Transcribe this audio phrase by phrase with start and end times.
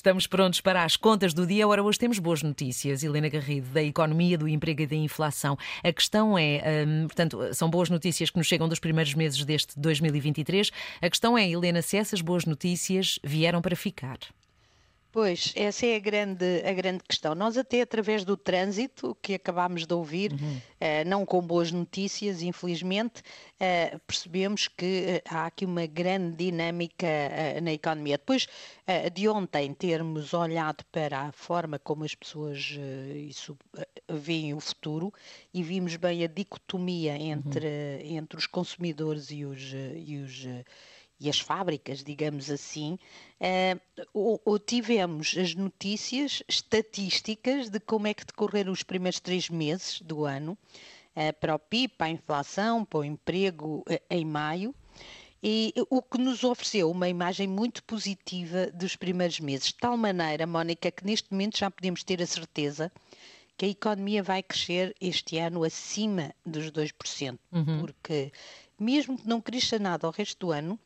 [0.00, 1.68] Estamos prontos para as contas do dia.
[1.68, 5.58] Ora, hoje temos boas notícias, Helena Garrido, da economia, do emprego e da inflação.
[5.84, 9.78] A questão é, hum, portanto, são boas notícias que nos chegam dos primeiros meses deste
[9.78, 10.70] 2023.
[11.02, 14.16] A questão é, Helena, se essas boas notícias vieram para ficar.
[15.12, 17.34] Pois, essa é a grande, a grande questão.
[17.34, 20.56] Nós até através do trânsito que acabámos de ouvir, uhum.
[20.56, 27.08] uh, não com boas notícias, infelizmente, uh, percebemos que uh, há aqui uma grande dinâmica
[27.60, 28.18] na economia.
[28.18, 28.46] Depois
[29.12, 32.76] de ontem termos olhado para a forma como as pessoas
[33.28, 33.56] isso,
[34.08, 35.12] veem o futuro
[35.54, 38.16] e vimos bem a dicotomia entre, uhum.
[38.16, 40.46] entre os consumidores e os, e os
[41.20, 42.98] e as fábricas, digamos assim,
[43.40, 50.00] uh, ou, tivemos as notícias estatísticas de como é que decorreram os primeiros três meses
[50.00, 50.56] do ano,
[51.14, 54.74] uh, para o PIB, para a inflação, para o emprego uh, em maio,
[55.42, 60.46] e o que nos ofereceu uma imagem muito positiva dos primeiros meses, de tal maneira,
[60.46, 62.92] Mónica, que neste momento já podemos ter a certeza
[63.56, 67.80] que a economia vai crescer este ano acima dos 2%, uhum.
[67.80, 68.32] porque
[68.78, 70.78] mesmo que não cresça nada ao resto do ano,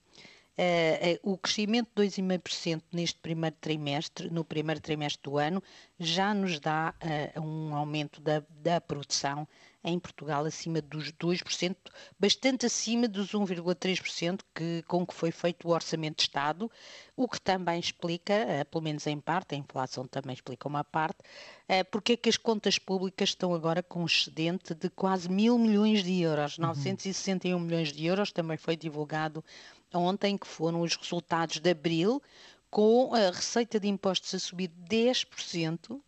[0.57, 5.61] Uh, uh, o crescimento de 2,5% neste primeiro trimestre, no primeiro trimestre do ano,
[5.99, 6.95] já nos dá
[7.37, 9.49] uh, um aumento da, da produção
[9.83, 11.77] em Portugal acima dos 2%,
[12.19, 16.71] bastante acima dos 1,3% que, com que foi feito o Orçamento de Estado,
[17.15, 21.19] o que também explica, pelo menos em parte, a inflação também explica uma parte,
[21.91, 26.19] porque é que as contas públicas estão agora com excedente de quase mil milhões de
[26.23, 26.69] euros, uhum.
[26.69, 29.45] 961 milhões de euros, também foi divulgado
[29.99, 32.23] ontem, que foram os resultados de abril,
[32.71, 36.01] com a receita de impostos a subir 10%,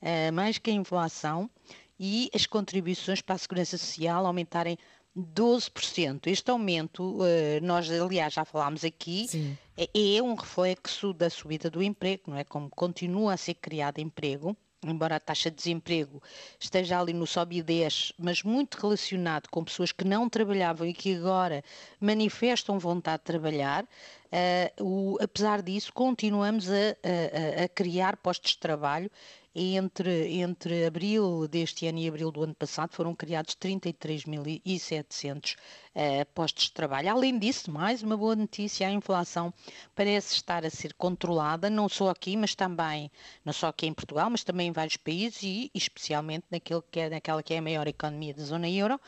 [0.00, 1.50] eh, mais que a inflação,
[1.98, 4.78] e as contribuições para a segurança social aumentarem
[5.16, 6.26] 12%.
[6.26, 9.56] Este aumento, eh, nós aliás já falámos aqui, Sim.
[9.76, 12.44] É, é um reflexo da subida do emprego, não é?
[12.44, 14.56] Como continua a ser criado emprego,
[14.90, 16.22] embora a taxa de desemprego
[16.58, 20.92] esteja ali no sobe e desce, mas muito relacionado com pessoas que não trabalhavam e
[20.92, 21.62] que agora
[22.00, 23.86] manifestam vontade de trabalhar,
[24.34, 29.10] uh, o, apesar disso, continuamos a, a, a criar postos de trabalho
[29.54, 35.56] entre, entre abril deste ano e abril do ano passado foram criados 33.700 uh,
[35.94, 37.10] eh, postos de trabalho.
[37.10, 39.54] Além disso, mais uma boa notícia, a inflação
[39.94, 43.10] parece estar a ser controlada, não só aqui, mas também,
[43.44, 47.10] não só aqui em Portugal, mas também em vários países e especialmente naquele que é,
[47.10, 49.00] naquela que é a maior economia da zona euro,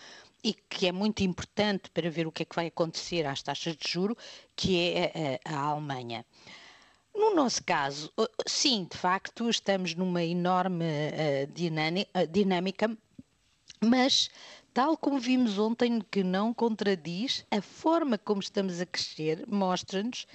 [0.47, 3.77] e que é muito importante para ver o que é que vai acontecer às taxas
[3.77, 4.17] de juro,
[4.55, 6.25] que é a, a Alemanha.
[7.13, 8.13] No nosso caso,
[8.47, 12.97] sim, de facto, estamos numa enorme uh, dinâmica,
[13.83, 14.31] mas
[14.73, 20.29] tal como vimos ontem, que não contradiz, a forma como estamos a crescer mostra-nos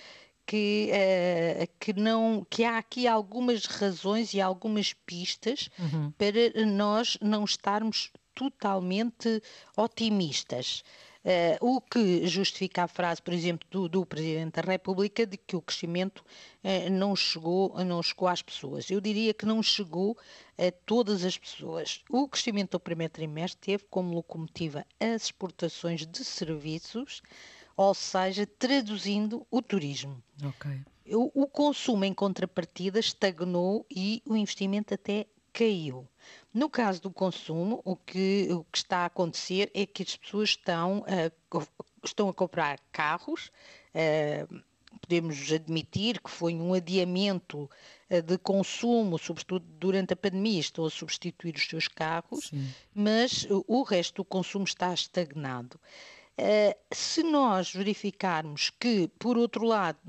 [0.46, 6.12] que, uh, que, não, que há aqui algumas razões e algumas pistas uhum.
[6.18, 9.42] para nós não estarmos totalmente
[9.76, 10.84] otimistas.
[11.24, 15.56] Uh, o que justifica a frase, por exemplo, do, do, Presidente da República de que
[15.56, 16.26] o crescimento
[16.64, 18.90] uh, não, chegou, não chegou às pessoas.
[18.90, 20.18] Eu diria que não chegou
[20.58, 22.04] a todas as pessoas.
[22.10, 27.22] O crescimento do primeiro trimestre teve como locomotiva as exportações de serviços,
[27.78, 30.24] ou seja, traduzindo o turismo.
[30.44, 30.82] Okay.
[31.14, 36.08] O, o consumo em contrapartida estagnou e o investimento até caiu.
[36.54, 40.50] No caso do consumo, o que, o que está a acontecer é que as pessoas
[40.50, 41.32] estão a,
[42.04, 43.52] estão a comprar carros.
[43.96, 44.62] Uh,
[45.00, 47.70] podemos admitir que foi um adiamento
[48.10, 52.70] uh, de consumo, sobretudo durante a pandemia, estão a substituir os seus carros, Sim.
[52.94, 55.80] mas o resto do consumo está estagnado.
[56.40, 60.00] Uh, se nós verificarmos que, por outro lado,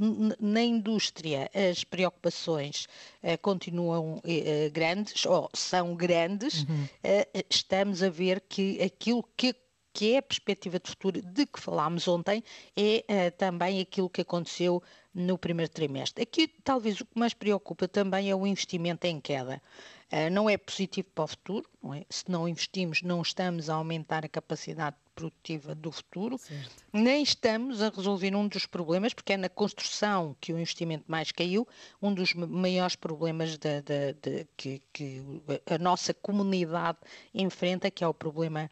[0.40, 2.86] na indústria as preocupações
[3.22, 6.88] uh, continuam uh, grandes, ou são grandes, uhum.
[7.50, 9.54] estamos a ver que aquilo que
[9.92, 12.42] que é a perspectiva de futuro de que falámos ontem,
[12.76, 14.82] é uh, também aquilo que aconteceu
[15.14, 16.22] no primeiro trimestre.
[16.22, 19.60] Aqui, talvez, o que mais preocupa também é o investimento em queda.
[20.10, 22.04] Uh, não é positivo para o futuro, não é?
[22.08, 26.84] se não investimos, não estamos a aumentar a capacidade produtiva do futuro, certo.
[26.92, 31.30] nem estamos a resolver um dos problemas, porque é na construção que o investimento mais
[31.32, 31.68] caiu,
[32.00, 35.22] um dos maiores problemas de, de, de, que, que
[35.66, 36.98] a nossa comunidade
[37.34, 38.70] enfrenta, que é o problema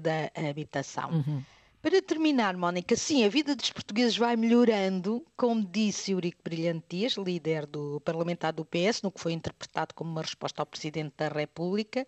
[0.00, 1.10] da habitação.
[1.10, 1.42] Uhum.
[1.82, 7.14] Para terminar, Mónica, sim, a vida dos portugueses vai melhorando, como disse Eurico Brilhante Dias,
[7.14, 11.26] líder do parlamentar do PS, no que foi interpretado como uma resposta ao Presidente da
[11.26, 12.06] República.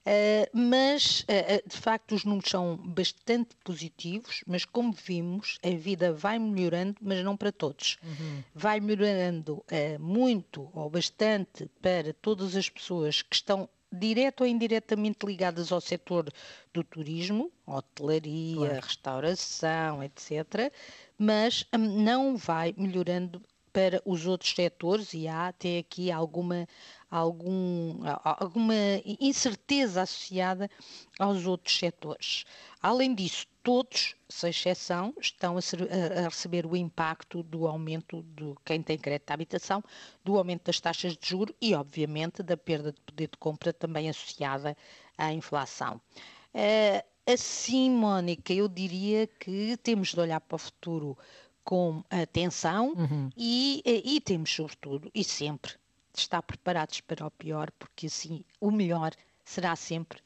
[0.00, 6.10] Uh, mas, uh, de facto, os números são bastante positivos, mas como vimos, a vida
[6.14, 7.98] vai melhorando, mas não para todos.
[8.02, 8.42] Uhum.
[8.54, 15.26] Vai melhorando uh, muito ou bastante para todas as pessoas que estão direto ou indiretamente
[15.26, 16.32] ligadas ao setor
[16.72, 18.86] do turismo, hotelaria, claro.
[18.86, 20.72] restauração, etc.,
[21.18, 23.42] mas hum, não vai melhorando
[23.72, 26.66] para os outros setores e há até aqui alguma,
[27.10, 28.74] algum, alguma
[29.18, 30.70] incerteza associada
[31.18, 32.44] aos outros setores.
[32.82, 38.56] Além disso, todos, sem exceção, estão a, ser, a, receber o impacto do aumento do
[38.64, 39.84] quem tem crédito de habitação,
[40.24, 44.08] do aumento das taxas de juro e, obviamente, da perda de poder de compra também
[44.08, 44.76] associada
[45.16, 46.00] à inflação.
[46.54, 51.16] Uh, assim, Mónica, eu diria que temos de olhar para o futuro
[51.64, 53.30] com atenção uhum.
[53.36, 55.72] e, e temos, sobretudo, e sempre,
[56.12, 59.12] de estar preparados para o pior, porque assim o melhor
[59.44, 60.20] será sempre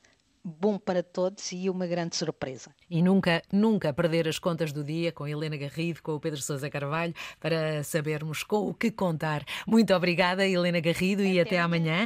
[0.45, 2.71] bom para todos e uma grande surpresa.
[2.91, 6.69] E nunca, nunca perder as contas do dia com Helena Garrido, com o Pedro Sousa
[6.69, 9.43] Carvalho, para sabermos com o que contar.
[9.67, 12.03] Muito obrigada, Helena Garrido, até e até amanhã.